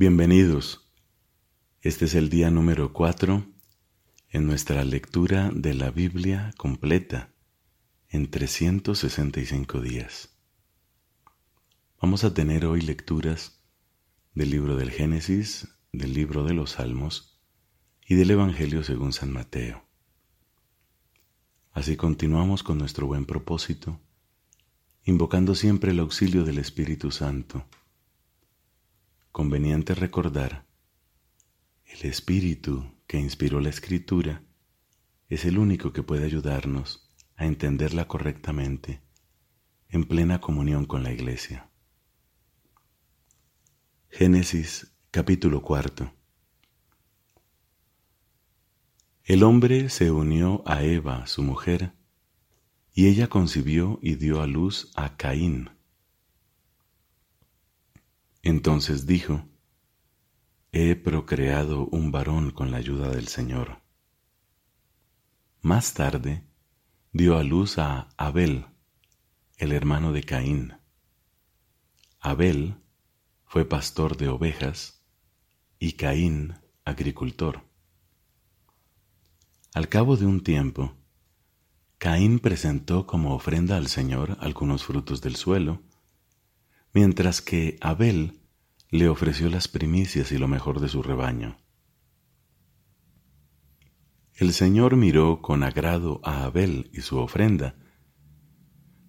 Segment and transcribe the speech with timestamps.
[0.00, 0.90] Bienvenidos.
[1.82, 3.44] Este es el día número 4
[4.30, 7.34] en nuestra lectura de la Biblia completa
[8.08, 10.30] en 365 días.
[12.00, 13.60] Vamos a tener hoy lecturas
[14.34, 17.38] del libro del Génesis, del libro de los Salmos
[18.06, 19.84] y del Evangelio según San Mateo.
[21.72, 24.00] Así continuamos con nuestro buen propósito,
[25.04, 27.66] invocando siempre el auxilio del Espíritu Santo
[29.32, 30.66] conveniente recordar,
[31.86, 34.42] el espíritu que inspiró la escritura
[35.28, 39.02] es el único que puede ayudarnos a entenderla correctamente
[39.88, 41.70] en plena comunión con la iglesia.
[44.08, 46.12] Génesis capítulo cuarto.
[49.24, 51.92] El hombre se unió a Eva, su mujer,
[52.92, 55.70] y ella concibió y dio a luz a Caín
[58.42, 59.44] entonces dijo,
[60.72, 63.82] He procreado un varón con la ayuda del Señor.
[65.62, 66.44] Más tarde
[67.12, 68.66] dio a luz a Abel,
[69.58, 70.74] el hermano de Caín.
[72.20, 72.76] Abel
[73.44, 75.02] fue pastor de ovejas
[75.78, 76.54] y Caín
[76.84, 77.62] agricultor.
[79.74, 80.94] Al cabo de un tiempo,
[81.98, 85.82] Caín presentó como ofrenda al Señor algunos frutos del suelo,
[86.92, 88.40] mientras que Abel
[88.90, 91.58] le ofreció las primicias y lo mejor de su rebaño.
[94.34, 97.76] El Señor miró con agrado a Abel y su ofrenda,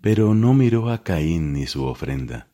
[0.00, 2.50] pero no miró a Caín ni su ofrenda.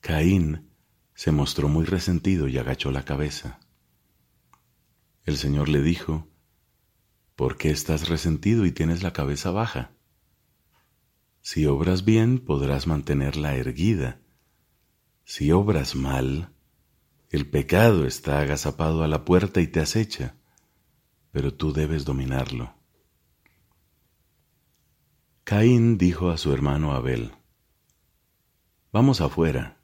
[0.00, 0.70] Caín
[1.14, 3.60] se mostró muy resentido y agachó la cabeza.
[5.24, 6.28] El Señor le dijo,
[7.36, 9.92] ¿Por qué estás resentido y tienes la cabeza baja?
[11.40, 14.20] Si obras bien, podrás mantenerla erguida.
[15.24, 16.52] Si obras mal,
[17.30, 20.36] el pecado está agazapado a la puerta y te acecha,
[21.30, 22.74] pero tú debes dominarlo.
[25.44, 27.32] Caín dijo a su hermano Abel,
[28.92, 29.80] Vamos afuera.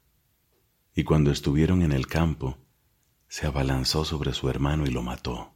[0.93, 2.57] Y cuando estuvieron en el campo,
[3.27, 5.55] se abalanzó sobre su hermano y lo mató.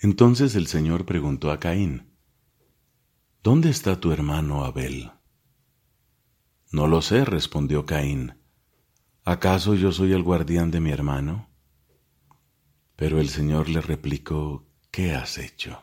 [0.00, 2.15] Entonces el Señor preguntó a Caín,
[3.46, 5.12] ¿Dónde está tu hermano Abel?
[6.72, 8.34] No lo sé, respondió Caín.
[9.24, 11.48] ¿Acaso yo soy el guardián de mi hermano?
[12.96, 15.80] Pero el Señor le replicó, ¿qué has hecho?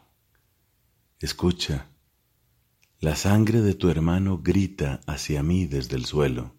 [1.22, 1.88] Escucha,
[3.00, 6.58] la sangre de tu hermano grita hacia mí desde el suelo.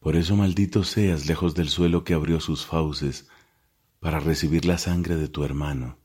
[0.00, 3.28] Por eso maldito seas lejos del suelo que abrió sus fauces
[4.00, 6.00] para recibir la sangre de tu hermano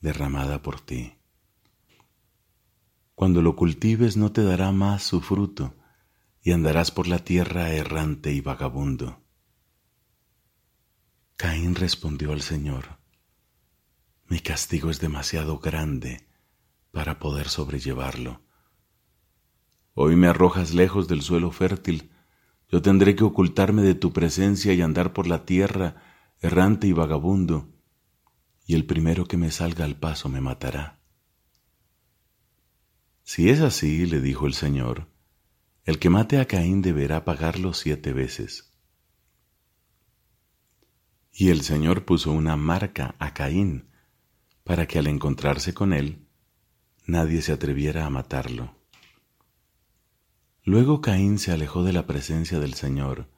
[0.00, 1.19] derramada por ti.
[3.20, 5.74] Cuando lo cultives no te dará más su fruto,
[6.40, 9.20] y andarás por la tierra errante y vagabundo.
[11.36, 12.96] Caín respondió al Señor,
[14.26, 16.26] mi castigo es demasiado grande
[16.92, 18.40] para poder sobrellevarlo.
[19.92, 22.10] Hoy me arrojas lejos del suelo fértil,
[22.70, 26.02] yo tendré que ocultarme de tu presencia y andar por la tierra
[26.40, 27.68] errante y vagabundo,
[28.64, 30.99] y el primero que me salga al paso me matará.
[33.32, 35.06] Si es así, le dijo el Señor,
[35.84, 38.72] el que mate a Caín deberá pagarlo siete veces.
[41.32, 43.88] Y el Señor puso una marca a Caín,
[44.64, 46.26] para que al encontrarse con él,
[47.06, 48.74] nadie se atreviera a matarlo.
[50.64, 53.30] Luego Caín se alejó de la presencia del Señor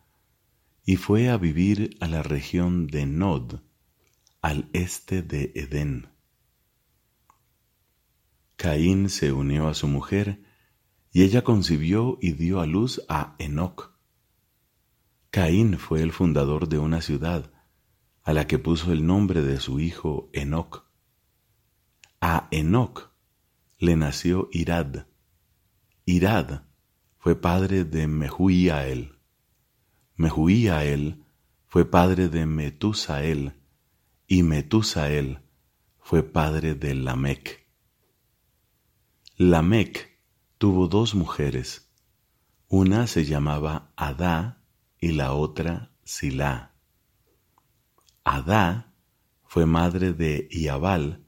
[0.87, 3.61] y fue a vivir a la región de Nod,
[4.41, 6.12] al este de Edén.
[8.63, 10.41] Caín se unió a su mujer,
[11.11, 13.91] y ella concibió y dio a luz a Enoc.
[15.31, 17.53] Caín fue el fundador de una ciudad,
[18.23, 20.85] a la que puso el nombre de su hijo Enoc.
[22.21, 23.11] A Enoc
[23.81, 25.09] le nació Irad.
[26.05, 26.63] Irad
[27.19, 29.19] fue padre de Mehuiael.
[30.15, 31.25] Mehuiael
[31.67, 33.55] fue padre de Metusael,
[34.29, 35.41] y Metusael
[35.99, 37.62] fue padre de Lamec.
[39.45, 40.21] Lamec
[40.57, 41.91] tuvo dos mujeres,
[42.69, 44.63] una se llamaba Adá
[45.01, 46.77] y la otra Silá.
[48.23, 48.95] Adá
[49.43, 51.27] fue madre de Iabal,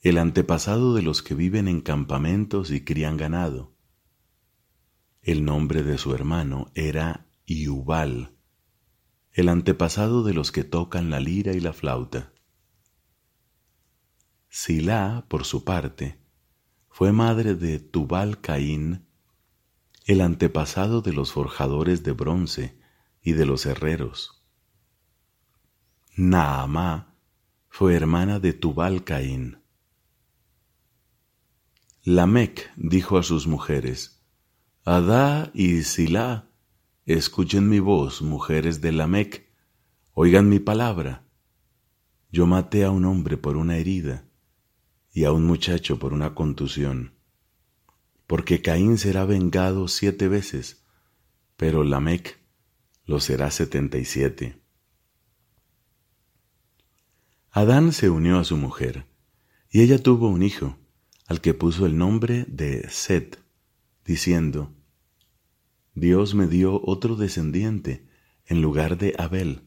[0.00, 3.72] el antepasado de los que viven en campamentos y crían ganado.
[5.22, 8.34] El nombre de su hermano era Iubal,
[9.30, 12.32] el antepasado de los que tocan la lira y la flauta.
[14.48, 16.21] Silá, por su parte,
[16.92, 19.06] fue madre de Tubal Caín
[20.04, 22.78] el antepasado de los forjadores de bronce
[23.22, 24.44] y de los herreros.
[26.16, 27.16] Naamá
[27.70, 29.62] fue hermana de Tubal Caín.
[32.04, 34.22] Lamec dijo a sus mujeres,
[34.84, 36.50] Adá y Silá,
[37.06, 39.50] escuchen mi voz, mujeres de Lamec,
[40.12, 41.24] oigan mi palabra.
[42.30, 44.26] Yo maté a un hombre por una herida
[45.12, 47.14] y a un muchacho por una contusión,
[48.26, 50.84] porque Caín será vengado siete veces,
[51.56, 52.40] pero Lamec
[53.04, 54.62] lo será setenta y siete.
[57.50, 59.06] Adán se unió a su mujer,
[59.68, 60.78] y ella tuvo un hijo,
[61.26, 63.38] al que puso el nombre de Set,
[64.04, 64.74] diciendo,
[65.94, 68.06] Dios me dio otro descendiente
[68.46, 69.62] en lugar de Abel,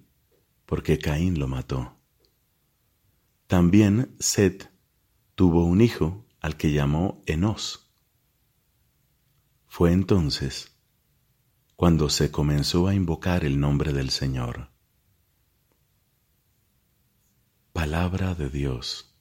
[0.65, 1.95] porque Caín lo mató.
[3.45, 4.71] También Set
[5.35, 7.91] tuvo un hijo al que llamó Enos.
[9.67, 10.71] Fue entonces
[11.75, 14.69] cuando se comenzó a invocar el nombre del Señor.
[17.73, 19.13] Palabra de Dios.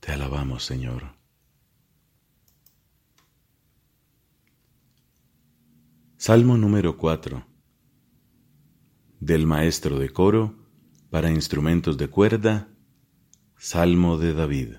[0.00, 1.14] Te alabamos, Señor.
[6.16, 7.46] Salmo número 4.
[9.20, 10.56] Del maestro de coro
[11.10, 12.71] para instrumentos de cuerda,
[13.64, 14.70] Salmo de David.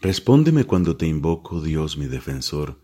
[0.00, 2.82] Respóndeme cuando te invoco, Dios mi defensor.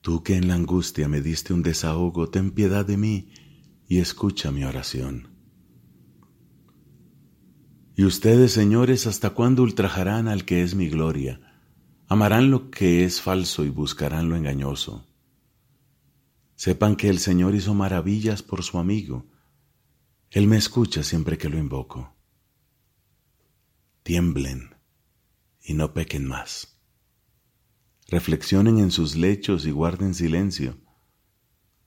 [0.00, 3.28] Tú que en la angustia me diste un desahogo, ten piedad de mí
[3.86, 5.28] y escucha mi oración.
[7.94, 11.60] Y ustedes, señores, ¿hasta cuándo ultrajarán al que es mi gloria?
[12.08, 15.06] Amarán lo que es falso y buscarán lo engañoso.
[16.54, 19.26] Sepan que el Señor hizo maravillas por su amigo.
[20.30, 22.14] Él me escucha siempre que lo invoco.
[24.04, 24.76] Tiemblen
[25.60, 26.80] y no pequen más.
[28.06, 30.78] Reflexionen en sus lechos y guarden silencio.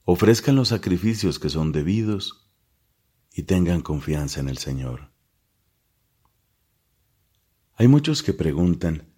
[0.04, 2.50] Ofrezcan los sacrificios que son debidos
[3.32, 5.10] y tengan confianza en el Señor.
[7.76, 9.14] Hay muchos que preguntan,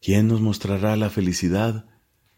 [0.00, 1.88] ¿quién nos mostrará la felicidad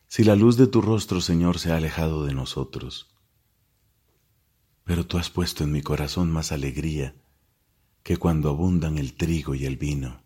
[0.06, 3.13] si la luz de tu rostro, Señor, se ha alejado de nosotros?
[4.84, 7.14] Pero tú has puesto en mi corazón más alegría
[8.02, 10.22] que cuando abundan el trigo y el vino.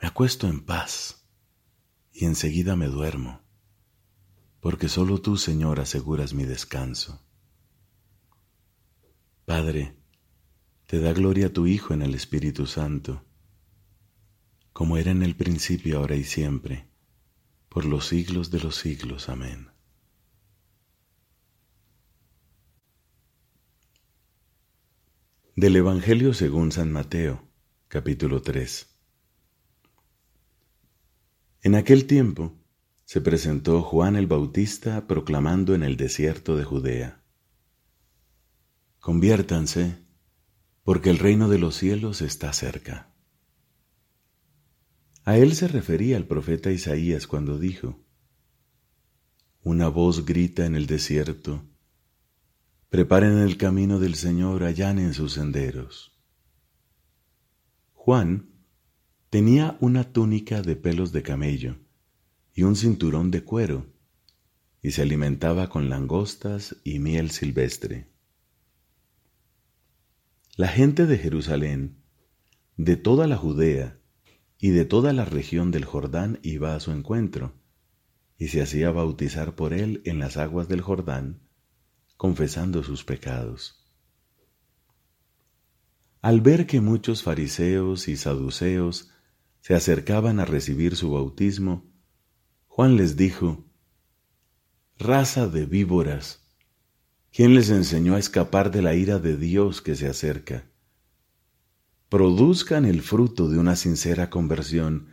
[0.00, 1.24] Me acuesto en paz
[2.12, 3.42] y enseguida me duermo,
[4.60, 7.22] porque solo tú, Señor, aseguras mi descanso.
[9.44, 9.96] Padre,
[10.86, 13.24] te da gloria a tu Hijo en el Espíritu Santo
[14.72, 16.88] como era en el principio, ahora y siempre,
[17.68, 19.28] por los siglos de los siglos.
[19.28, 19.68] Amén.
[25.60, 27.46] Del Evangelio según San Mateo,
[27.88, 28.96] capítulo 3.
[31.60, 32.56] En aquel tiempo
[33.04, 37.22] se presentó Juan el Bautista proclamando en el desierto de Judea.
[39.00, 39.98] Conviértanse,
[40.82, 43.12] porque el reino de los cielos está cerca.
[45.24, 48.02] A él se refería el profeta Isaías cuando dijo,
[49.62, 51.69] Una voz grita en el desierto,
[52.90, 56.12] preparen el camino del Señor, allanen sus senderos.
[57.94, 58.50] Juan
[59.30, 61.76] tenía una túnica de pelos de camello
[62.52, 63.86] y un cinturón de cuero,
[64.82, 68.08] y se alimentaba con langostas y miel silvestre.
[70.56, 72.02] La gente de Jerusalén,
[72.76, 74.00] de toda la Judea,
[74.58, 77.54] y de toda la región del Jordán iba a su encuentro,
[78.36, 81.49] y se hacía bautizar por él en las aguas del Jordán,
[82.20, 83.82] confesando sus pecados.
[86.20, 89.08] Al ver que muchos fariseos y saduceos
[89.62, 91.90] se acercaban a recibir su bautismo,
[92.66, 93.64] Juan les dijo,
[94.98, 96.46] Raza de víboras,
[97.32, 100.66] ¿quién les enseñó a escapar de la ira de Dios que se acerca?
[102.10, 105.06] produzcan el fruto de una sincera conversión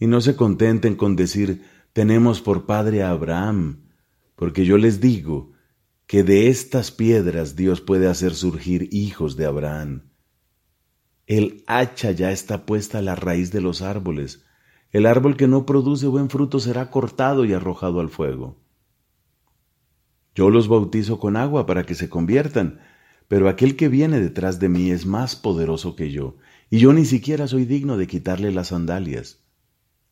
[0.00, 3.84] y no se contenten con decir tenemos por padre a Abraham,
[4.34, 5.52] porque yo les digo
[6.10, 10.10] que de estas piedras Dios puede hacer surgir hijos de Abraham.
[11.28, 14.44] El hacha ya está puesta a la raíz de los árboles.
[14.90, 18.60] El árbol que no produce buen fruto será cortado y arrojado al fuego.
[20.34, 22.80] Yo los bautizo con agua para que se conviertan,
[23.28, 26.38] pero aquel que viene detrás de mí es más poderoso que yo,
[26.70, 29.44] y yo ni siquiera soy digno de quitarle las sandalias.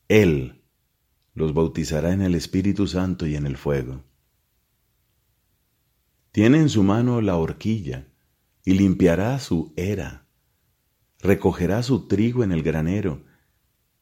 [0.07, 0.63] Él
[1.33, 4.05] los bautizará en el Espíritu Santo y en el fuego.
[6.31, 8.07] Tiene en su mano la horquilla
[8.63, 10.27] y limpiará su era,
[11.19, 13.23] recogerá su trigo en el granero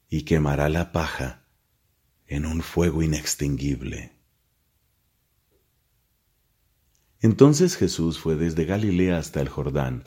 [0.10, 1.46] y quemará la paja
[2.26, 4.12] en un fuego inextinguible.
[7.22, 10.04] Entonces Jesús fue desde Galilea hasta el Jordán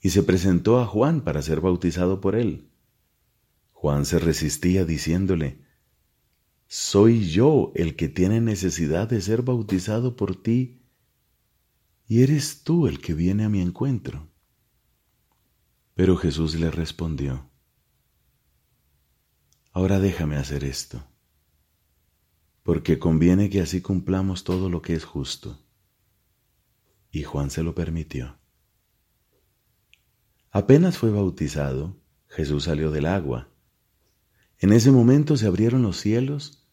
[0.00, 2.70] y se presentó a Juan para ser bautizado por él.
[3.72, 5.60] Juan se resistía diciéndole,
[6.66, 10.79] Soy yo el que tiene necesidad de ser bautizado por ti,
[12.10, 14.28] y eres tú el que viene a mi encuentro.
[15.94, 17.48] Pero Jesús le respondió,
[19.70, 21.04] Ahora déjame hacer esto,
[22.64, 25.64] porque conviene que así cumplamos todo lo que es justo.
[27.12, 28.40] Y Juan se lo permitió.
[30.50, 33.50] Apenas fue bautizado, Jesús salió del agua.
[34.58, 36.68] En ese momento se abrieron los cielos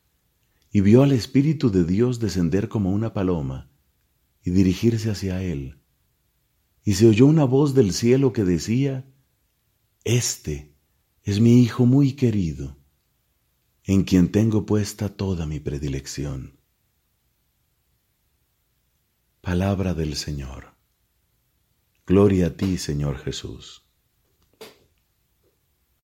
[0.71, 3.69] y vio al Espíritu de Dios descender como una paloma
[4.47, 5.81] y dirigirse hacia él.
[6.85, 9.05] Y se oyó una voz del cielo que decía,
[10.05, 10.73] Este
[11.23, 12.77] es mi Hijo muy querido
[13.83, 16.61] en quien tengo puesta toda mi predilección.
[19.41, 20.73] Palabra del Señor.
[22.05, 23.86] Gloria a ti, Señor Jesús.